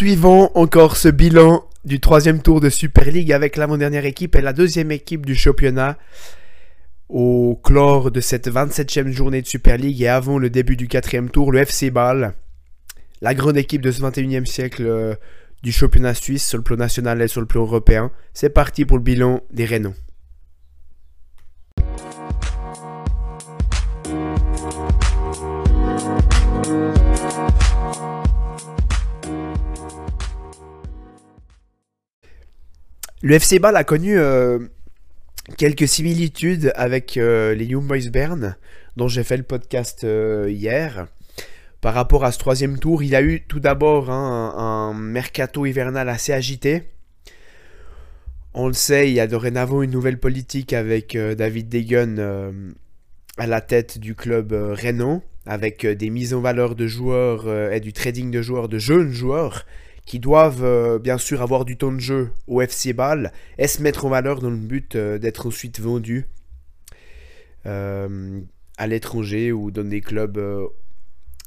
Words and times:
poursuivons 0.00 0.50
encore 0.54 0.96
ce 0.96 1.08
bilan 1.08 1.62
du 1.84 2.00
troisième 2.00 2.40
tour 2.40 2.62
de 2.62 2.70
Super 2.70 3.10
League 3.10 3.34
avec 3.34 3.58
l'avant-dernière 3.58 4.06
équipe 4.06 4.34
et 4.34 4.40
la 4.40 4.54
deuxième 4.54 4.90
équipe 4.92 5.26
du 5.26 5.34
championnat 5.34 5.98
au 7.10 7.60
clore 7.62 8.10
de 8.10 8.22
cette 8.22 8.48
27e 8.48 9.10
journée 9.10 9.42
de 9.42 9.46
Super 9.46 9.76
League 9.76 10.00
et 10.00 10.08
avant 10.08 10.38
le 10.38 10.48
début 10.48 10.76
du 10.76 10.88
quatrième 10.88 11.28
tour, 11.28 11.52
le 11.52 11.58
FC 11.58 11.90
Bâle, 11.90 12.32
la 13.20 13.34
grande 13.34 13.58
équipe 13.58 13.82
de 13.82 13.90
ce 13.90 14.00
21e 14.00 14.46
siècle 14.46 14.86
euh, 14.86 15.16
du 15.62 15.70
championnat 15.70 16.14
suisse 16.14 16.48
sur 16.48 16.56
le 16.56 16.64
plan 16.64 16.76
national 16.76 17.20
et 17.20 17.28
sur 17.28 17.42
le 17.42 17.46
plan 17.46 17.60
européen. 17.60 18.10
C'est 18.32 18.48
parti 18.48 18.86
pour 18.86 18.96
le 18.96 19.02
bilan 19.02 19.42
des 19.50 19.66
Rénaux. 19.66 19.92
Le 33.22 33.34
FC 33.34 33.58
Bâle 33.58 33.76
a 33.76 33.84
connu 33.84 34.18
euh, 34.18 34.58
quelques 35.58 35.86
similitudes 35.86 36.72
avec 36.74 37.18
euh, 37.18 37.54
les 37.54 37.66
Young 37.66 37.84
Boys 37.84 38.08
Bern, 38.10 38.56
dont 38.96 39.08
j'ai 39.08 39.24
fait 39.24 39.36
le 39.36 39.42
podcast 39.42 40.04
euh, 40.04 40.50
hier. 40.50 41.06
Par 41.82 41.92
rapport 41.92 42.24
à 42.24 42.32
ce 42.32 42.38
troisième 42.38 42.78
tour, 42.78 43.02
il 43.02 43.14
a 43.14 43.20
eu 43.20 43.42
tout 43.46 43.60
d'abord 43.60 44.10
hein, 44.10 44.54
un, 44.56 44.94
mercato 44.94 45.66
hivernal 45.66 46.08
assez 46.08 46.32
agité. 46.32 46.84
On 48.54 48.66
le 48.66 48.72
sait, 48.72 49.10
il 49.10 49.14
y 49.14 49.20
a 49.20 49.26
dorénavant 49.26 49.82
une 49.82 49.90
nouvelle 49.90 50.18
politique 50.18 50.72
avec 50.72 51.16
David 51.16 51.68
Degen 51.68 52.74
à 53.36 53.46
la 53.46 53.60
tête 53.60 53.98
du 53.98 54.14
club 54.14 54.52
Renault, 54.52 55.22
avec 55.46 55.86
des 55.86 56.10
mises 56.10 56.34
en 56.34 56.40
valeur 56.40 56.74
de 56.74 56.86
joueurs 56.86 57.48
et 57.72 57.80
du 57.80 57.92
trading 57.92 58.30
de 58.30 58.42
joueurs, 58.42 58.68
de 58.68 58.78
jeunes 58.78 59.12
joueurs 59.12 59.66
qui 60.10 60.18
doivent 60.18 60.64
euh, 60.64 60.98
bien 60.98 61.18
sûr 61.18 61.40
avoir 61.40 61.64
du 61.64 61.76
temps 61.76 61.92
de 61.92 62.00
jeu 62.00 62.32
au 62.48 62.60
FC 62.60 62.92
Bâle 62.92 63.30
et 63.58 63.68
se 63.68 63.80
mettre 63.80 64.06
en 64.06 64.08
valeur 64.08 64.40
dans 64.40 64.50
le 64.50 64.56
but 64.56 64.96
euh, 64.96 65.18
d'être 65.18 65.46
ensuite 65.46 65.78
vendus 65.78 66.26
euh, 67.64 68.40
à 68.76 68.88
l'étranger 68.88 69.52
ou 69.52 69.70
dans 69.70 69.88
des 69.88 70.00
clubs 70.00 70.68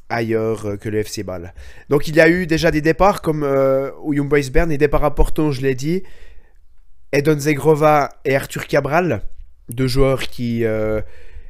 ailleurs 0.08 0.80
que 0.80 0.88
le 0.88 1.00
FC 1.00 1.24
Bâle? 1.24 1.54
Donc 1.90 2.08
il 2.08 2.16
y 2.16 2.22
a 2.22 2.30
eu 2.30 2.48
déjà 2.48 2.72
des 2.72 2.80
départs 2.80 3.22
comme 3.22 3.44
au 3.44 4.14
Young 4.14 4.30
Boys 4.30 4.50
Bern, 4.50 4.70
des 4.70 4.78
départs 4.78 5.04
importants, 5.04 5.52
je 5.52 5.60
l'ai 5.60 5.76
dit. 5.76 6.04
Edon 7.12 7.38
Zegrova 7.38 8.12
et 8.24 8.34
Arthur 8.34 8.66
Cabral, 8.68 9.24
deux 9.68 9.88
joueurs 9.88 10.22
qui 10.22 10.64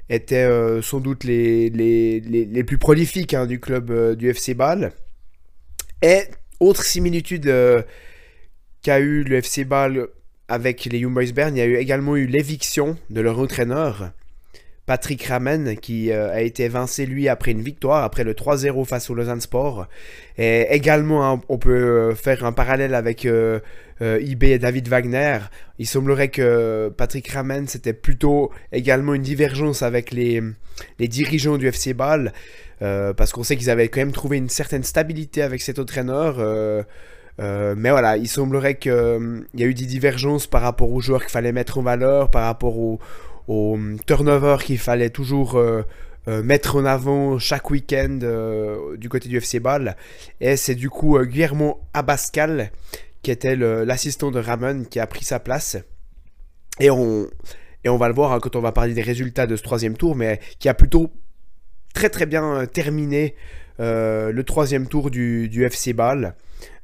étaient 0.10 0.82
sans 0.82 1.00
doute 1.00 1.26
les, 1.26 2.64
plus 2.66 2.80
prolifiques 2.80 3.36
hein, 3.36 3.46
du 3.46 3.60
club 3.60 4.16
du 4.16 4.30
FC 4.30 4.56
Bâle. 4.56 4.94
Et 6.02 6.24
autre 6.60 6.84
similitude 6.84 7.48
euh, 7.48 7.82
qu'a 8.82 9.00
eu 9.00 9.24
le 9.24 9.38
FC 9.38 9.66
Bâle 9.66 10.08
avec 10.48 10.86
les 10.86 11.00
Young 11.00 11.14
Boys 11.14 11.32
Bern, 11.34 11.56
il 11.56 11.60
y 11.60 11.62
a 11.62 11.66
eu 11.66 11.78
également 11.78 12.16
eu 12.16 12.26
l'éviction 12.26 12.98
de 13.10 13.22
leur 13.22 13.40
entraîneur, 13.40 14.12
Patrick 14.86 15.24
Ramen, 15.24 15.78
qui 15.78 16.12
euh, 16.12 16.32
a 16.32 16.42
été 16.42 16.64
évincé 16.64 17.06
lui 17.06 17.30
après 17.30 17.52
une 17.52 17.62
victoire, 17.62 18.04
après 18.04 18.24
le 18.24 18.34
3-0 18.34 18.86
face 18.86 19.10
au 19.10 19.14
Lausanne 19.14 19.42
Sport. 19.42 19.88
Et 20.38 20.68
également, 20.72 21.30
hein, 21.30 21.42
on 21.50 21.58
peut 21.58 21.72
euh, 21.72 22.16
faire 22.16 22.46
un 22.46 22.52
parallèle 22.52 22.96
avec 22.96 23.28
IB 24.02 24.44
et 24.44 24.60
David 24.60 24.88
Wagner. 24.88 25.40
Il 25.80 25.88
semblerait 25.88 26.28
que 26.28 26.92
Patrick 26.98 27.28
Ramen, 27.30 27.68
c'était 27.68 27.94
plutôt 27.94 28.52
également 28.72 29.14
une 29.14 29.22
divergence 29.22 29.82
avec 29.82 30.12
les, 30.12 30.42
les 31.00 31.08
dirigeants 31.08 31.58
du 31.58 31.68
FC 31.68 31.94
Bâle. 31.94 32.34
Euh, 32.84 33.14
parce 33.14 33.32
qu'on 33.32 33.44
sait 33.44 33.56
qu'ils 33.56 33.70
avaient 33.70 33.88
quand 33.88 34.02
même 34.02 34.12
trouvé 34.12 34.38
une 34.38 34.50
certaine 34.50 34.84
stabilité 34.84 35.42
avec 35.42 35.62
cet 35.62 35.80
entraîneur. 35.80 36.36
Euh, 36.40 36.84
euh, 37.40 37.76
mais 37.78 37.92
voilà, 37.92 38.18
il 38.18 38.28
semblerait 38.28 38.76
qu'il 38.76 39.46
y 39.56 39.64
a 39.64 39.66
eu 39.66 39.74
des 39.74 39.86
divergences 39.86 40.48
par 40.48 40.62
rapport 40.62 40.92
aux 40.92 41.00
joueurs 41.00 41.22
qu'il 41.22 41.32
fallait 41.32 41.54
mettre 41.54 41.78
en 41.78 41.82
valeur, 41.82 42.30
par 42.30 42.46
rapport 42.46 42.78
au, 43.48 43.78
turnover 44.06 44.58
qu'il 44.64 44.78
fallait 44.78 45.10
toujours 45.10 45.62
mettre 46.28 46.78
en 46.78 46.86
avant 46.86 47.38
chaque 47.38 47.70
week-end 47.70 48.20
du 48.98 49.10
côté 49.10 49.30
du 49.30 49.38
FC 49.38 49.60
Ball. 49.60 49.96
Et 50.40 50.56
c'est 50.56 50.76
du 50.76 50.90
coup 50.90 51.20
Guillermo 51.20 51.82
Abascal, 51.94 52.72
qui 53.22 53.32
était 53.32 53.56
l'assistant 53.56 54.32
de 54.32 54.40
Ramon, 54.40 54.84
qui 54.84 55.00
a 55.00 55.08
pris 55.08 55.24
sa 55.24 55.40
place. 55.40 55.78
Et 56.80 56.90
on, 56.90 57.28
et 57.84 57.90
on 57.90 57.98
va 57.98 58.08
le 58.08 58.14
voir 58.14 58.32
hein, 58.32 58.40
quand 58.42 58.56
on 58.56 58.62
va 58.62 58.72
parler 58.72 58.94
des 58.94 59.02
résultats 59.02 59.48
de 59.48 59.56
ce 59.56 59.64
troisième 59.64 59.98
tour, 59.98 60.16
mais 60.16 60.40
qui 60.60 60.70
a 60.70 60.74
plutôt 60.74 61.12
très 61.94 62.10
très 62.10 62.26
bien 62.26 62.44
euh, 62.56 62.66
terminé 62.66 63.36
euh, 63.80 64.32
le 64.32 64.44
troisième 64.44 64.88
tour 64.88 65.12
du, 65.12 65.64
FC. 65.66 65.96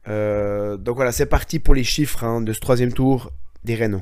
Euh, 0.08 0.78
donc 0.78 0.96
voilà, 0.96 1.12
c'est 1.12 1.26
parti 1.26 1.60
pour 1.60 1.74
les 1.74 1.84
chiffres 1.84 2.24
hein, 2.24 2.42
de 2.42 2.54
ce 2.54 2.60
troisième 2.60 2.94
tour 2.94 3.32
des 3.64 3.76
Renault. 3.76 4.02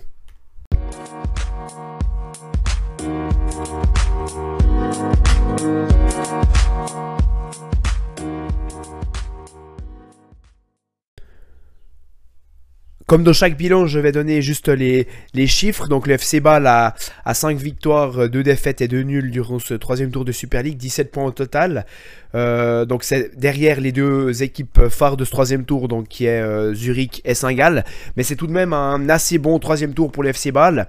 Comme 13.18 13.24
dans 13.24 13.34
chaque 13.34 13.58
bilan, 13.58 13.88
je 13.88 13.98
vais 13.98 14.12
donner 14.12 14.44
juste 14.44 14.68
les, 14.68 15.08
les 15.34 15.48
chiffres. 15.48 15.88
Donc 15.88 16.06
le 16.06 16.14
FC 16.14 16.40
Bâle 16.40 16.68
a, 16.68 16.94
a 17.26 17.34
5 17.34 17.58
victoires, 17.58 18.30
2 18.30 18.44
défaites 18.44 18.80
et 18.82 18.88
2 18.88 19.02
nuls 19.02 19.32
durant 19.32 19.58
ce 19.58 19.74
troisième 19.74 20.12
tour 20.12 20.24
de 20.24 20.32
Super 20.32 20.62
League, 20.62 20.78
17 20.78 21.10
points 21.10 21.24
au 21.24 21.32
total. 21.32 21.88
Euh, 22.36 22.86
donc 22.86 23.04
c'est 23.04 23.36
derrière 23.36 23.82
les 23.82 23.92
deux 23.92 24.44
équipes 24.44 24.82
phares 24.90 25.18
de 25.18 25.26
ce 25.26 25.32
troisième 25.32 25.66
tour, 25.66 25.88
donc 25.88 26.08
qui 26.10 26.28
est 26.28 26.42
euh, 26.44 26.76
Zurich 26.76 27.24
et 27.26 27.34
Saint-Gall. 27.34 27.86
Mais 28.18 28.22
c'est 28.22 28.36
tout 28.36 28.46
de 28.46 28.52
même 28.52 28.72
un 28.72 29.10
assez 29.10 29.40
bon 29.40 29.58
troisième 29.58 29.96
tour 29.96 30.12
pour 30.12 30.22
le 30.22 30.30
FC 30.30 30.52
Bâle. 30.52 30.88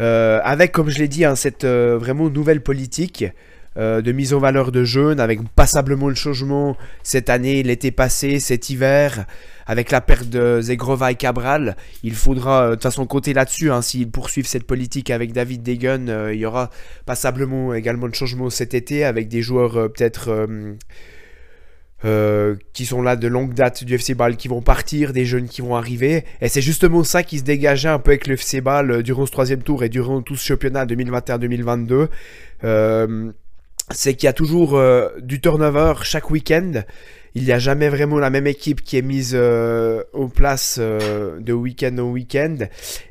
Euh, 0.00 0.40
avec, 0.42 0.72
comme 0.72 0.90
je 0.90 0.98
l'ai 0.98 1.06
dit, 1.06 1.24
hein, 1.24 1.36
cette 1.36 1.64
vraiment 1.64 2.30
nouvelle 2.30 2.62
politique. 2.62 3.26
De 3.78 4.12
mise 4.12 4.34
en 4.34 4.40
valeur 4.40 4.72
de 4.72 4.82
jeunes, 4.82 5.20
avec 5.20 5.40
passablement 5.54 6.08
le 6.08 6.14
changement 6.16 6.76
cette 7.04 7.30
année, 7.30 7.62
l'été 7.62 7.90
passé, 7.90 8.40
cet 8.40 8.70
hiver 8.70 9.24
avec 9.68 9.90
la 9.90 10.00
perte 10.00 10.28
de 10.28 10.60
Zegrova 10.62 11.12
et 11.12 11.14
Cabral, 11.14 11.76
il 12.02 12.14
faudra 12.14 12.62
euh, 12.62 12.70
de 12.70 12.74
toute 12.74 12.82
façon 12.84 13.06
compter 13.06 13.34
là-dessus. 13.34 13.70
Hein, 13.70 13.82
S'ils 13.82 14.10
poursuivent 14.10 14.46
cette 14.46 14.64
politique 14.64 15.10
avec 15.10 15.32
David 15.32 15.62
Degen, 15.62 16.08
euh, 16.08 16.34
il 16.34 16.40
y 16.40 16.46
aura 16.46 16.70
passablement 17.04 17.74
également 17.74 18.08
de 18.08 18.14
changements 18.14 18.48
cet 18.50 18.72
été 18.72 19.04
avec 19.04 19.28
des 19.28 19.42
joueurs 19.42 19.76
euh, 19.76 19.88
peut-être 19.88 20.48
qui 22.72 22.86
sont 22.86 23.02
là 23.02 23.16
de 23.16 23.26
longue 23.26 23.54
date 23.54 23.82
du 23.82 23.96
FC 23.96 24.14
Ball 24.14 24.36
qui 24.36 24.46
vont 24.46 24.62
partir, 24.62 25.12
des 25.12 25.24
jeunes 25.24 25.48
qui 25.48 25.62
vont 25.62 25.74
arriver. 25.74 26.24
Et 26.40 26.48
c'est 26.48 26.62
justement 26.62 27.02
ça 27.02 27.24
qui 27.24 27.40
se 27.40 27.42
dégageait 27.42 27.88
un 27.88 27.98
peu 27.98 28.12
avec 28.12 28.28
le 28.28 28.34
FC 28.34 28.60
Ball 28.60 29.02
durant 29.02 29.26
ce 29.26 29.32
troisième 29.32 29.62
tour 29.62 29.82
et 29.82 29.88
durant 29.88 30.22
tout 30.22 30.36
ce 30.36 30.46
championnat 30.46 30.86
2021-2022. 30.86 32.06
C'est 33.90 34.14
qu'il 34.14 34.26
y 34.26 34.28
a 34.28 34.32
toujours 34.32 34.80
du 35.20 35.40
turnover 35.40 35.94
chaque 36.02 36.30
week-end 36.30 36.82
il 37.38 37.44
n'y 37.44 37.52
a 37.52 37.58
jamais 37.58 37.88
vraiment 37.88 38.18
la 38.18 38.30
même 38.30 38.46
équipe 38.46 38.82
qui 38.82 38.96
est 38.96 39.02
mise 39.02 39.32
euh, 39.34 40.02
en 40.12 40.28
place 40.28 40.78
euh, 40.80 41.38
de 41.40 41.52
week-end 41.52 41.96
en 41.98 42.10
week-end. 42.10 42.56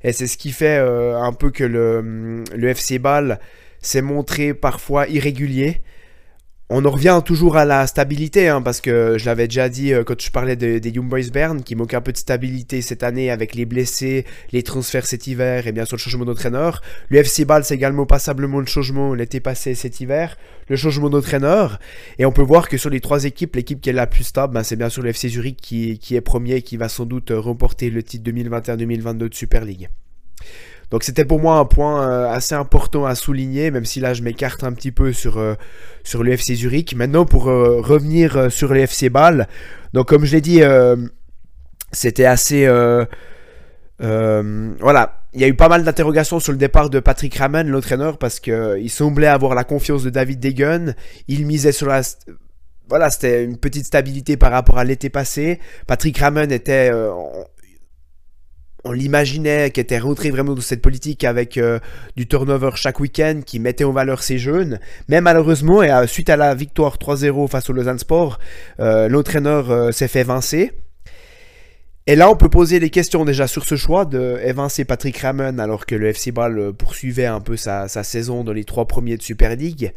Et 0.03 0.11
c'est 0.11 0.27
ce 0.27 0.37
qui 0.37 0.51
fait 0.51 0.77
euh, 0.79 1.17
un 1.17 1.31
peu 1.31 1.49
que 1.49 1.63
le, 1.63 2.43
le 2.53 2.67
FC 2.67 2.99
Ball 2.99 3.39
s'est 3.79 4.01
montré 4.01 4.53
parfois 4.53 5.07
irrégulier 5.07 5.81
on 6.69 6.83
en 6.83 6.91
revient 6.91 7.21
toujours 7.23 7.55
à 7.55 7.63
la 7.63 7.87
stabilité, 7.87 8.49
hein, 8.49 8.61
parce 8.61 8.81
que 8.81 9.17
je 9.17 9.25
l'avais 9.25 9.47
déjà 9.47 9.69
dit 9.69 9.93
euh, 9.93 10.03
quand 10.03 10.21
je 10.21 10.29
parlais 10.31 10.57
des 10.57 10.89
Young 10.89 11.07
Boys 11.07 11.29
Bern, 11.31 11.63
qui 11.63 11.75
manque 11.75 11.93
un 11.93 12.01
peu 12.01 12.11
de 12.11 12.17
stabilité 12.17 12.81
cette 12.81 13.03
année 13.03 13.31
avec 13.31 13.55
les 13.55 13.65
blessés, 13.65 14.25
les 14.51 14.63
transferts 14.63 15.05
cet 15.05 15.27
hiver 15.27 15.65
et 15.67 15.71
bien 15.71 15.85
sûr 15.85 15.95
le 15.95 16.01
changement 16.01 16.25
d'entraîneur. 16.25 16.81
Le 17.07 17.19
FC 17.19 17.45
Ball, 17.45 17.63
c'est 17.63 17.75
également 17.75 18.05
passablement 18.05 18.59
le 18.59 18.65
changement 18.65 19.13
l'été 19.13 19.39
passé 19.39 19.75
cet 19.75 20.01
hiver, 20.01 20.37
le 20.67 20.75
changement 20.75 21.09
d'entraîneur. 21.09 21.79
Et 22.19 22.25
on 22.25 22.33
peut 22.33 22.41
voir 22.41 22.67
que 22.67 22.77
sur 22.77 22.89
les 22.89 22.99
trois 22.99 23.23
équipes, 23.23 23.55
l'équipe 23.55 23.79
qui 23.79 23.89
est 23.89 23.93
la 23.93 24.07
plus 24.07 24.25
stable, 24.25 24.53
ben, 24.53 24.63
c'est 24.63 24.75
bien 24.75 24.89
sûr 24.89 25.03
le 25.03 25.09
FC 25.11 25.29
Zurich 25.29 25.57
qui, 25.61 25.99
qui 25.99 26.17
est 26.17 26.21
premier 26.21 26.55
et 26.55 26.61
qui 26.63 26.75
va 26.75 26.89
sans 26.89 27.05
doute 27.05 27.31
remporter 27.33 27.89
le 27.89 28.03
titre 28.03 28.29
2021-2022 28.29 29.29
de 29.29 29.33
Super 29.33 29.63
League. 29.63 29.87
Donc 30.89 31.03
c'était 31.03 31.25
pour 31.25 31.39
moi 31.39 31.57
un 31.57 31.65
point 31.65 32.07
euh, 32.07 32.29
assez 32.29 32.55
important 32.55 33.05
à 33.05 33.15
souligner, 33.15 33.71
même 33.71 33.85
si 33.85 33.99
là 33.99 34.13
je 34.13 34.23
m'écarte 34.23 34.63
un 34.63 34.71
petit 34.71 34.91
peu 34.91 35.11
sur, 35.11 35.37
euh, 35.37 35.55
sur 36.03 36.23
le 36.23 36.31
FC 36.31 36.55
Zurich. 36.55 36.95
Maintenant 36.95 37.25
pour 37.25 37.49
euh, 37.49 37.81
revenir 37.81 38.51
sur 38.51 38.73
le 38.73 38.79
FC 38.81 39.09
Bâle, 39.09 39.47
donc 39.93 40.07
comme 40.07 40.25
je 40.25 40.33
l'ai 40.33 40.41
dit, 40.41 40.61
c'était 41.91 42.25
assez... 42.25 42.67
voilà, 43.99 45.23
il 45.33 45.41
y 45.41 45.43
a 45.43 45.47
eu 45.47 45.55
pas 45.55 45.69
mal 45.69 45.83
d'interrogations 45.83 46.39
sur 46.39 46.51
le 46.51 46.57
départ 46.57 46.89
de 46.89 46.99
Patrick 46.99 47.35
Ramen, 47.35 47.67
l'entraîneur, 47.67 48.17
parce 48.17 48.39
qu'il 48.39 48.89
semblait 48.89 49.27
avoir 49.27 49.55
la 49.55 49.63
confiance 49.63 50.03
de 50.03 50.09
David 50.09 50.39
Degen. 50.39 50.95
Il 51.27 51.45
misait 51.45 51.71
sur 51.71 51.87
la 51.87 52.01
voilà, 52.89 53.09
c'était 53.09 53.43
une 53.43 53.57
petite 53.57 53.85
stabilité 53.85 54.37
par 54.37 54.51
rapport 54.51 54.77
à 54.77 54.85
l'été 54.85 55.09
passé. 55.09 55.59
Patrick 55.87 56.17
Ramen 56.17 56.53
était, 56.53 56.89
on 58.87 58.91
l'imaginait, 58.91 59.71
qui 59.71 59.79
était 59.79 59.99
rentré 59.99 60.29
vraiment 60.29 60.53
dans 60.53 60.61
cette 60.61 60.81
politique 60.81 61.23
avec 61.23 61.57
euh, 61.57 61.79
du 62.15 62.27
turnover 62.27 62.71
chaque 62.75 62.99
week-end, 62.99 63.41
qui 63.45 63.59
mettait 63.59 63.83
en 63.83 63.91
valeur 63.91 64.23
ses 64.23 64.37
jeunes. 64.37 64.79
Mais 65.09 65.21
malheureusement, 65.21 65.83
et, 65.83 65.91
euh, 65.91 66.07
suite 66.07 66.29
à 66.29 66.37
la 66.37 66.55
victoire 66.55 66.97
3-0 66.97 67.47
face 67.47 67.69
au 67.69 67.73
Lausanne 67.73 67.99
Sport, 67.99 68.39
euh, 68.79 69.07
l'entraîneur 69.09 69.93
s'est 69.93 70.07
fait 70.07 70.23
vincer. 70.23 70.71
Et 72.09 72.15
là, 72.15 72.29
on 72.29 72.37
peut 72.37 72.49
poser 72.49 72.79
des 72.79 72.89
questions 72.89 73.25
déjà 73.25 73.47
sur 73.47 73.65
ce 73.65 73.75
choix 73.75 74.05
de 74.05 74.39
évincer 74.43 74.85
Patrick 74.85 75.17
Ramen 75.17 75.59
alors 75.59 75.85
que 75.85 75.93
le 75.93 76.07
FC 76.07 76.31
Ball 76.31 76.71
poursuivait 76.73 77.25
un 77.25 77.41
peu 77.41 77.57
sa, 77.57 77.87
saison 77.89 78.45
dans 78.45 78.53
les 78.53 78.63
trois 78.63 78.85
premiers 78.85 79.17
de 79.17 79.21
Super 79.21 79.55
League. 79.57 79.91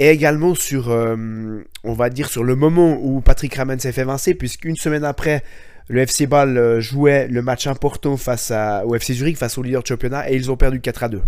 Et 0.00 0.08
également 0.08 0.56
sur, 0.56 0.88
on 0.88 1.92
va 1.92 2.10
dire, 2.10 2.28
sur 2.28 2.42
le 2.42 2.56
moment 2.56 2.98
où 3.00 3.20
Patrick 3.20 3.54
Ramen 3.54 3.78
s'est 3.78 3.92
fait 3.92 4.00
évincer, 4.00 4.34
puisqu'une 4.34 4.74
semaine 4.74 5.04
après, 5.04 5.44
le 5.90 6.02
FC 6.02 6.28
Ball 6.28 6.56
euh, 6.56 6.80
jouait 6.80 7.26
le 7.26 7.42
match 7.42 7.66
important 7.66 8.16
face 8.16 8.52
au 8.84 8.94
FC 8.94 9.12
Zurich, 9.12 9.36
face 9.36 9.58
au 9.58 9.62
leader 9.62 9.82
de 9.82 9.88
championnat, 9.88 10.30
et 10.30 10.36
ils 10.36 10.48
ont 10.48 10.56
perdu 10.56 10.80
4 10.80 11.02
à 11.02 11.08
2. 11.08 11.22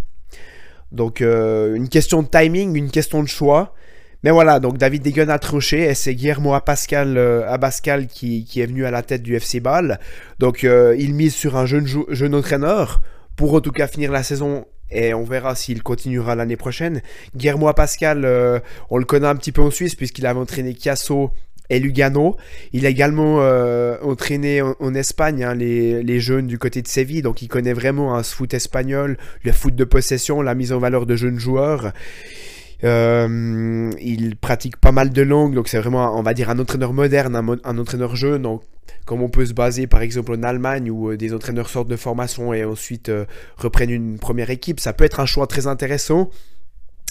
Donc, 0.92 1.20
euh, 1.20 1.74
une 1.74 1.88
question 1.88 2.22
de 2.22 2.28
timing, 2.28 2.76
une 2.76 2.90
question 2.90 3.24
de 3.24 3.28
choix. 3.28 3.74
Mais 4.22 4.30
voilà, 4.30 4.60
donc 4.60 4.78
David 4.78 5.02
Degen 5.02 5.30
a 5.30 5.40
tranché 5.40 5.80
et 5.82 5.94
c'est 5.94 6.14
Guillermo 6.14 6.54
Abascal, 6.54 7.18
euh, 7.18 8.04
qui, 8.08 8.46
est 8.54 8.66
venu 8.66 8.86
à 8.86 8.92
la 8.92 9.02
tête 9.02 9.24
du 9.24 9.34
FC 9.34 9.58
Ball. 9.58 9.98
Donc 10.38 10.62
il 10.62 11.12
mise 11.12 11.34
sur 11.34 11.56
un 11.56 11.66
jeune, 11.66 12.34
entraîneur 12.36 13.02
pour 13.34 13.54
en 13.54 13.60
tout 13.60 13.72
cas 13.72 13.88
finir 13.88 14.12
la 14.12 14.22
saison 14.22 14.66
et 14.92 15.12
on 15.12 15.24
verra 15.24 15.56
s'il 15.56 15.82
continuera 15.82 16.36
l'année 16.36 16.56
prochaine. 16.56 17.02
Guillermo 17.34 17.72
Pascal, 17.72 18.62
on 18.90 18.96
le 18.96 19.04
connaît 19.04 19.26
un 19.26 19.34
petit 19.34 19.50
peu 19.50 19.62
en 19.62 19.72
Suisse 19.72 19.96
puisqu'il 19.96 20.24
avait 20.24 20.38
entraîné 20.38 20.72
Chiasso 20.78 21.32
et 21.70 21.78
Lugano. 21.78 22.36
Il 22.72 22.86
a 22.86 22.88
également 22.88 23.38
entraîné 24.02 24.62
en, 24.62 24.94
Espagne 24.94 25.44
hein, 25.44 25.54
les, 25.54 26.20
jeunes 26.20 26.46
du 26.46 26.58
côté 26.58 26.82
de 26.82 26.88
Séville, 26.88 27.22
donc 27.22 27.42
il 27.42 27.48
connaît 27.48 27.72
vraiment 27.72 28.14
un 28.14 28.22
ce 28.22 28.34
foot 28.34 28.52
espagnol, 28.54 29.16
le 29.42 29.52
foot 29.52 29.74
de 29.74 29.84
possession, 29.84 30.42
la 30.42 30.54
mise 30.54 30.72
en 30.72 30.78
valeur 30.78 31.06
de 31.06 31.16
jeunes 31.16 31.38
joueurs. 31.38 31.92
Euh, 32.84 33.90
il 34.00 34.36
pratique 34.36 34.76
pas 34.76 34.92
mal 34.92 35.10
de 35.10 35.22
langues, 35.22 35.54
donc 35.54 35.68
c'est 35.68 35.78
vraiment, 35.78 36.18
on 36.18 36.22
va 36.22 36.34
dire, 36.34 36.50
un 36.50 36.58
entraîneur 36.58 36.92
moderne, 36.92 37.36
un, 37.64 37.78
entraîneur 37.78 38.16
jeune. 38.16 38.42
Donc, 38.42 38.62
comme 39.04 39.22
on 39.22 39.28
peut 39.28 39.46
se 39.46 39.52
baser 39.52 39.86
par 39.86 40.02
exemple 40.02 40.32
en 40.32 40.42
Allemagne 40.42 40.90
où 40.90 41.10
euh, 41.10 41.16
des 41.16 41.34
entraîneurs 41.34 41.68
sortent 41.68 41.88
de 41.88 41.96
formation 41.96 42.52
et 42.52 42.64
ensuite 42.64 43.08
euh, 43.08 43.24
reprennent 43.56 43.90
une 43.90 44.18
première 44.18 44.50
équipe, 44.50 44.80
ça 44.80 44.92
peut 44.92 45.04
être 45.04 45.20
un 45.20 45.26
choix 45.26 45.46
très 45.46 45.66
intéressant. 45.66 46.30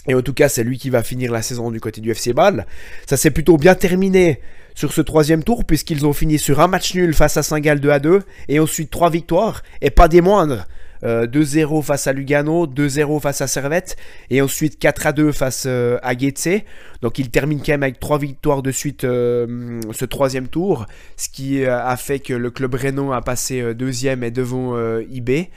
Et 0.08 0.16
en 0.16 0.22
tout 0.22 0.34
cas, 0.34 0.50
c'est 0.50 0.64
lui 0.64 0.78
qui 0.78 0.90
va 0.90 1.04
finir 1.04 1.32
la 1.32 1.42
saison 1.42 1.70
du 1.70 1.80
côté 1.80 2.02
du 2.02 2.12
FC 2.12 2.34
Bâle. 2.34 2.66
Ça 3.08 3.18
s'est 3.18 3.32
plutôt 3.32 3.58
bien 3.58 3.76
terminé 3.76 4.40
sur 4.74 4.94
ce 4.94 5.02
troisième 5.02 5.44
tour, 5.44 5.66
puisqu'ils 5.66 6.06
ont 6.06 6.14
fini 6.14 6.40
sur 6.40 6.60
un 6.60 6.68
match 6.68 6.96
nul 6.96 7.14
face 7.14 7.38
à 7.38 7.44
Saint-Gall 7.44 7.80
2 7.80 7.90
à 7.90 8.00
2, 8.00 8.22
et 8.48 8.60
ensuite 8.60 8.90
trois 8.90 9.10
victoires, 9.10 9.64
et 9.82 9.92
pas 9.92 10.08
des 10.08 10.22
moindres. 10.22 10.66
2-0 11.04 11.80
euh, 11.80 11.82
face 11.82 12.06
à 12.08 12.14
Lugano, 12.14 12.68
2-0 12.68 13.20
face 13.20 13.42
à 13.42 13.48
Servette, 13.48 13.98
et 14.30 14.42
ensuite 14.42 14.82
4-2 14.82 15.32
face 15.32 15.64
euh, 15.68 15.98
à 16.04 16.16
Getse. 16.16 16.64
Donc 17.02 17.18
il 17.18 17.30
termine 17.32 17.60
quand 17.60 17.72
même 17.72 17.84
avec 17.84 18.00
3 18.00 18.20
victoires 18.20 18.62
de 18.62 18.72
suite 18.72 19.04
euh, 19.04 19.82
ce 19.92 20.06
troisième 20.06 20.48
tour, 20.48 20.86
ce 21.18 21.30
qui 21.30 21.66
a 21.66 21.98
fait 21.98 22.20
que 22.20 22.34
le 22.34 22.52
club 22.52 22.76
Renault 22.76 23.14
a 23.14 23.22
passé 23.22 23.74
deuxième 23.74 24.24
et 24.24 24.32
devant 24.32 24.78
IB. 25.00 25.50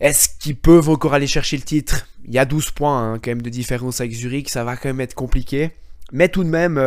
Est-ce 0.00 0.28
qu'ils 0.38 0.56
peuvent 0.56 0.88
encore 0.88 1.14
aller 1.14 1.26
chercher 1.26 1.56
le 1.56 1.64
titre? 1.64 2.06
Il 2.28 2.34
y 2.34 2.38
a 2.38 2.44
12 2.44 2.70
points 2.70 3.14
hein, 3.14 3.18
quand 3.18 3.32
même 3.32 3.42
de 3.42 3.50
différence 3.50 4.00
avec 4.00 4.12
Zurich, 4.12 4.48
ça 4.48 4.62
va 4.62 4.76
quand 4.76 4.88
même 4.88 5.00
être 5.00 5.14
compliqué. 5.14 5.72
Mais 6.12 6.28
tout 6.28 6.44
de 6.44 6.48
même, 6.48 6.78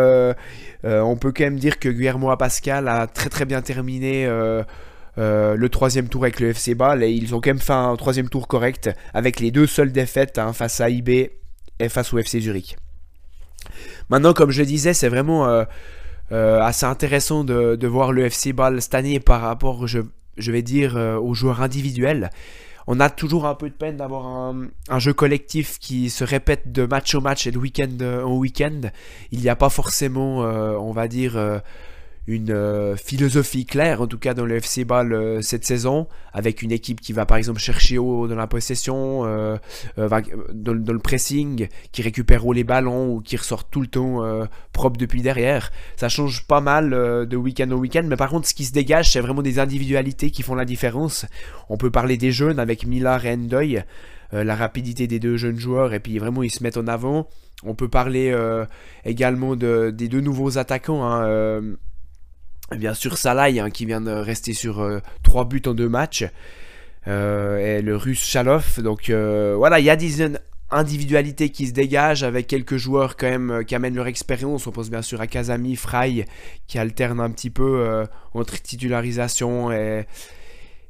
on 0.84 1.16
peut 1.16 1.32
quand 1.32 1.44
même 1.44 1.60
dire 1.60 1.78
que 1.78 1.90
Guillermo 1.90 2.36
Pascal 2.38 2.88
a 2.88 3.06
très 3.06 3.30
très 3.30 3.46
bien 3.46 3.62
terminé 3.62 4.28
euh, 5.18 5.56
le 5.58 5.70
troisième 5.70 6.08
tour 6.08 6.24
avec 6.24 6.40
le 6.40 6.50
FC 6.50 6.74
Bâle 6.74 7.04
et 7.04 7.12
ils 7.12 7.36
ont 7.36 7.42
quand 7.42 7.50
même 7.50 7.60
fait 7.60 7.74
un 7.74 7.96
troisième 7.98 8.30
tour 8.30 8.48
correct 8.48 8.90
avec 9.14 9.42
les 9.42 9.52
deux 9.52 9.68
seules 9.68 9.92
défaites 9.92 10.38
hein, 10.38 10.54
face 10.54 10.80
à 10.80 10.90
IB 10.90 11.10
et 11.80 11.90
face 11.90 12.14
au 12.14 12.18
FC 12.18 12.40
Zurich. 12.40 12.78
Maintenant, 14.10 14.34
comme 14.34 14.52
je 14.52 14.62
le 14.62 14.66
disais, 14.66 14.94
c'est 14.94 15.10
vraiment 15.10 15.48
euh, 15.48 15.66
euh, 16.32 16.62
assez 16.62 16.86
intéressant 16.86 17.44
de, 17.44 17.88
voir 17.88 18.14
le 18.14 18.26
FC 18.26 18.54
Bâle 18.54 18.82
cette 18.82 18.96
année 18.96 19.20
par 19.20 19.42
rapport, 19.42 19.86
je, 19.86 20.02
vais 20.38 20.62
dire, 20.62 20.96
aux 20.96 21.34
joueurs 21.34 21.62
individuels. 21.62 22.30
On 22.88 23.00
a 23.00 23.10
toujours 23.10 23.46
un 23.46 23.56
peu 23.56 23.70
de 23.70 23.76
peine 23.76 23.98
d'avoir 23.98 24.26
un, 24.26 25.00
jeu 25.00 25.14
collectif 25.14 25.80
qui 25.80 26.10
se 26.10 26.24
répète 26.24 26.72
de 26.72 26.86
match 26.86 27.14
au 27.16 27.22
match 27.22 27.48
et 27.48 27.52
de 27.52 27.58
week-end 27.58 27.98
en 28.24 28.36
week-end. 28.38 28.82
Il 29.32 29.40
n'y 29.40 29.50
a 29.50 29.56
pas 29.56 29.70
forcément, 29.70 30.40
on 30.40 30.92
va 30.92 31.08
dire, 31.08 31.62
une 32.28 32.52
euh, 32.52 32.96
philosophie 32.96 33.66
claire, 33.66 34.02
en 34.02 34.08
tout 34.08 34.20
cas 34.20 34.34
dans 34.34 34.46
le 34.46 34.56
FC 34.56 34.86
Ball 34.86 35.12
euh, 35.12 35.42
cette 35.42 35.66
saison, 35.66 36.08
avec 36.34 36.62
une 36.62 36.72
équipe 36.72 37.02
qui 37.02 37.14
va 37.14 37.26
par 37.26 37.38
exemple 37.38 37.60
chercher 37.60 37.98
haut 37.98 38.28
dans 38.28 38.36
la 38.36 38.48
possession, 38.48 39.26
euh, 39.26 39.58
dans, 39.98 40.74
le 40.74 41.00
pressing, 41.00 41.68
qui 41.92 42.02
récupère 42.02 42.46
haut 42.46 42.54
les 42.54 42.64
ballons 42.64 43.16
ou 43.16 43.22
qui 43.22 43.38
ressort 43.38 43.64
tout 43.64 43.82
le 43.82 43.88
temps 43.88 44.22
propre 44.72 44.98
depuis 44.98 45.22
derrière. 45.22 45.72
Ça 45.96 46.10
change 46.10 46.46
pas 46.48 46.62
mal 46.62 46.92
de 46.92 47.36
week-end 47.36 47.70
au 47.72 47.78
week-end, 47.78 48.04
mais 48.06 48.16
par 48.16 48.30
contre 48.30 48.48
ce 48.48 48.54
qui 48.54 48.66
se 48.66 48.74
dégage, 48.74 49.12
c'est 49.12 49.20
vraiment 49.20 49.42
des 49.42 49.60
individualités 49.60 50.32
qui 50.32 50.44
font 50.44 50.56
la 50.56 50.66
différence. 50.66 51.26
On 51.70 51.78
peut 51.78 51.92
parler 51.92 52.18
des 52.18 52.32
jeunes 52.32 52.60
avec 52.60 52.86
Millar 52.86 53.26
et 53.26 53.34
Endoy, 53.34 53.84
la 54.32 54.56
rapidité 54.56 55.08
des 55.08 55.20
deux 55.20 55.38
jeunes 55.38 55.58
joueurs, 55.58 55.94
et 55.94 56.00
puis 56.00 56.18
vraiment 56.20 56.44
ils 56.44 56.52
se 56.52 56.64
mettent 56.64 56.78
en 56.78 56.88
avant. 56.88 57.28
On 57.64 57.76
peut 57.76 57.90
parler 57.90 58.36
également 59.06 59.56
de, 59.56 59.92
des 59.92 60.08
deux 60.08 60.22
nouveaux 60.22 60.58
attaquants. 60.58 61.04
Hein, 61.04 61.76
Bien 62.78 62.94
sûr, 62.94 63.18
Salah 63.18 63.50
hein, 63.62 63.70
qui 63.70 63.86
vient 63.86 64.00
de 64.00 64.12
rester 64.12 64.54
sur 64.54 64.76
3 65.24 65.42
euh, 65.42 65.46
buts 65.46 65.62
en 65.66 65.74
2 65.74 65.90
matchs. 65.90 66.26
Euh, 67.08 67.78
et 67.80 67.82
le 67.82 67.96
russe 67.98 68.24
Chalov. 68.24 68.82
Donc 68.82 69.10
euh, 69.10 69.56
voilà, 69.58 69.80
il 69.80 69.86
y 69.86 69.90
a 69.90 69.96
des 69.96 70.38
individualités 70.70 71.50
qui 71.50 71.68
se 71.68 71.74
dégagent 71.74 72.24
avec 72.24 72.48
quelques 72.48 72.78
joueurs 72.78 73.18
quand 73.18 73.30
même 73.30 73.66
qui 73.66 73.76
amènent 73.76 73.96
leur 73.96 74.08
expérience. 74.08 74.68
On 74.68 74.72
pense 74.72 74.90
bien 74.90 75.02
sûr 75.02 75.20
à 75.20 75.28
Kazami, 75.28 75.76
Fry 75.76 76.24
qui 76.68 76.80
alternent 76.80 77.20
un 77.20 77.32
petit 77.32 77.50
peu 77.50 78.06
entre 78.34 78.62
titularisation 78.62 79.72
et, 79.72 80.06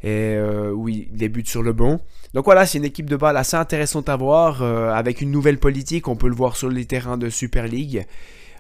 et 0.04 0.38
oui, 0.72 1.08
des 1.12 1.30
buts 1.30 1.46
sur 1.46 1.64
le 1.64 1.74
banc. 1.74 2.00
Donc 2.36 2.46
voilà, 2.46 2.68
c'est 2.68 2.78
une 2.78 2.86
équipe 2.86 3.10
de 3.10 3.16
balle 3.16 3.38
assez 3.38 3.58
intéressante 3.58 4.08
à 4.08 4.18
voir 4.18 4.62
avec 4.62 5.22
une 5.22 5.32
nouvelle 5.32 5.58
politique. 5.58 6.08
On 6.08 6.16
peut 6.16 6.30
le 6.30 6.36
voir 6.36 6.58
sur 6.58 6.70
les 6.70 6.86
terrains 6.86 7.18
de 7.18 7.30
Super 7.30 7.68
League. 7.68 8.06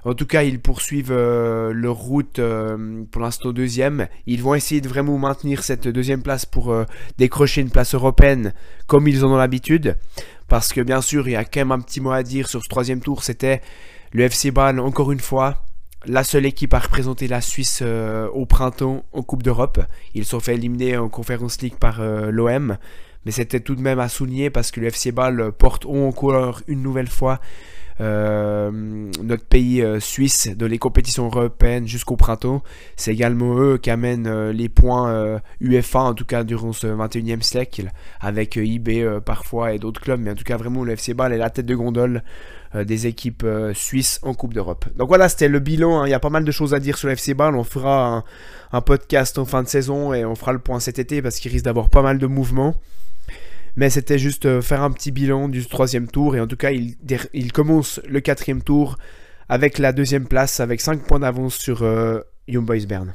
En 0.03 0.15
tout 0.15 0.25
cas, 0.25 0.43
ils 0.43 0.59
poursuivent 0.59 1.11
euh, 1.11 1.73
leur 1.73 1.95
route 1.95 2.39
euh, 2.39 3.03
pour 3.11 3.21
l'instant 3.21 3.51
deuxième. 3.51 4.07
Ils 4.25 4.41
vont 4.41 4.55
essayer 4.55 4.81
de 4.81 4.87
vraiment 4.87 5.17
maintenir 5.17 5.63
cette 5.63 5.87
deuxième 5.87 6.23
place 6.23 6.45
pour 6.45 6.71
euh, 6.71 6.85
décrocher 7.19 7.61
une 7.61 7.69
place 7.69 7.93
européenne 7.93 8.53
comme 8.87 9.07
ils 9.07 9.23
en 9.23 9.31
ont 9.31 9.37
l'habitude. 9.37 9.97
Parce 10.47 10.73
que 10.73 10.81
bien 10.81 11.01
sûr, 11.01 11.27
il 11.27 11.31
y 11.33 11.35
a 11.35 11.45
quand 11.45 11.61
même 11.61 11.71
un 11.71 11.79
petit 11.79 12.01
mot 12.01 12.11
à 12.11 12.23
dire 12.23 12.49
sur 12.49 12.63
ce 12.63 12.69
troisième 12.69 12.99
tour. 12.99 13.23
C'était 13.23 13.61
le 14.11 14.23
FC 14.23 14.51
Bâle, 14.51 14.79
encore 14.79 15.11
une 15.11 15.19
fois, 15.19 15.65
la 16.05 16.23
seule 16.23 16.47
équipe 16.47 16.73
à 16.73 16.79
représenter 16.79 17.27
la 17.27 17.39
Suisse 17.39 17.81
au 18.33 18.45
printemps 18.45 19.05
en 19.13 19.21
Coupe 19.21 19.43
d'Europe. 19.43 19.79
Ils 20.13 20.25
sont 20.25 20.41
fait 20.41 20.55
éliminer 20.55 20.97
en 20.97 21.07
Conference 21.07 21.61
League 21.61 21.77
par 21.79 22.01
l'OM. 22.01 22.77
Mais 23.25 23.31
c'était 23.31 23.61
tout 23.61 23.75
de 23.75 23.81
même 23.81 23.99
à 23.99 24.09
souligner 24.09 24.49
parce 24.49 24.71
que 24.71 24.81
le 24.81 24.87
FC 24.87 25.13
Bâle 25.13 25.53
porte 25.53 25.85
haut 25.85 26.05
en 26.05 26.11
couleur 26.11 26.63
une 26.67 26.81
nouvelle 26.81 27.07
fois 27.07 27.39
notre 28.01 29.45
pays 29.45 29.81
euh, 29.81 29.99
suisse 29.99 30.49
de 30.55 30.65
les 30.65 30.77
compétitions 30.77 31.27
européennes 31.27 31.87
jusqu'au 31.87 32.15
printemps. 32.15 32.63
C'est 32.95 33.11
également 33.11 33.59
eux 33.59 33.77
qui 33.77 33.89
amènent 33.89 34.27
euh, 34.27 34.51
les 34.51 34.69
points 34.69 35.39
UEFA, 35.59 35.99
en 35.99 36.13
tout 36.13 36.25
cas 36.25 36.43
durant 36.43 36.73
ce 36.73 36.87
21e 36.87 37.41
siècle, 37.41 37.91
avec 38.19 38.55
IB 38.55 39.19
parfois 39.23 39.73
et 39.73 39.79
d'autres 39.79 40.01
clubs, 40.01 40.19
mais 40.19 40.31
en 40.31 40.35
tout 40.35 40.43
cas 40.43 40.57
vraiment 40.57 40.83
le 40.83 40.93
FC 40.93 41.13
Bâle 41.13 41.33
est 41.33 41.37
la 41.37 41.49
tête 41.49 41.65
de 41.65 41.75
gondole 41.75 42.23
des 42.73 43.05
équipes 43.05 43.45
suisses 43.73 44.19
en 44.23 44.33
Coupe 44.33 44.53
d'Europe. 44.53 44.85
Donc 44.95 45.09
voilà, 45.09 45.27
c'était 45.27 45.49
le 45.49 45.59
bilan. 45.59 45.99
Hein. 46.01 46.07
Il 46.07 46.11
y 46.11 46.13
a 46.13 46.19
pas 46.19 46.29
mal 46.29 46.45
de 46.45 46.51
choses 46.51 46.73
à 46.73 46.79
dire 46.79 46.97
sur 46.97 47.07
le 47.07 47.13
FC 47.13 47.33
Bâle. 47.33 47.55
On 47.55 47.65
fera 47.65 48.23
un, 48.71 48.81
podcast 48.81 49.37
en 49.37 49.45
fin 49.45 49.61
de 49.61 49.67
saison 49.67 50.13
et 50.13 50.23
on 50.23 50.35
fera 50.35 50.53
le 50.53 50.59
point 50.59 50.79
cet 50.79 50.97
été 50.97 51.21
parce 51.21 51.37
qu'il 51.39 51.51
risque 51.51 51.65
d'avoir 51.65 51.89
pas 51.89 52.01
mal 52.01 52.17
de 52.17 52.27
mouvements. 52.27 52.75
Mais 53.75 53.89
c'était 53.89 54.19
juste 54.19 54.45
euh, 54.45 54.61
faire 54.61 54.81
un 54.81 54.91
petit 54.91 55.11
bilan 55.11 55.47
du 55.47 55.65
troisième 55.65 56.07
tour. 56.07 56.35
Et 56.35 56.39
en 56.39 56.47
tout 56.47 56.57
cas, 56.57 56.71
il, 56.71 57.51
commence 57.53 57.99
le 58.07 58.19
quatrième 58.19 58.61
tour 58.61 58.97
avec 59.49 59.77
la 59.79 59.91
deuxième 59.91 60.27
place, 60.27 60.59
avec 60.59 60.81
5 60.81 61.03
points 61.03 61.19
d'avance 61.19 61.55
sur 61.55 61.83
euh, 61.83 62.19
Young 62.47 62.65
Boys 62.65 62.85
Bern. 62.87 63.13